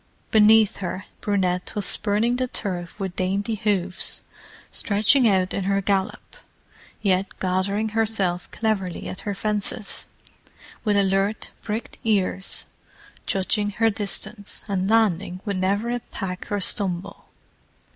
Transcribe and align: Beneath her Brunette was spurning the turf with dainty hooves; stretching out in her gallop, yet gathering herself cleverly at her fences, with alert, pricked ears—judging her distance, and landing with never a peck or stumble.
Beneath 0.31 0.77
her 0.77 1.05
Brunette 1.21 1.75
was 1.75 1.85
spurning 1.85 2.37
the 2.37 2.47
turf 2.47 2.99
with 2.99 3.15
dainty 3.15 3.53
hooves; 3.53 4.23
stretching 4.71 5.27
out 5.27 5.53
in 5.53 5.65
her 5.65 5.79
gallop, 5.79 6.37
yet 7.03 7.27
gathering 7.39 7.89
herself 7.89 8.49
cleverly 8.49 9.07
at 9.07 9.19
her 9.19 9.35
fences, 9.35 10.07
with 10.83 10.97
alert, 10.97 11.51
pricked 11.61 11.99
ears—judging 12.03 13.69
her 13.73 13.91
distance, 13.91 14.65
and 14.67 14.89
landing 14.89 15.39
with 15.45 15.57
never 15.57 15.91
a 15.91 15.99
peck 15.99 16.51
or 16.51 16.59
stumble. 16.59 17.25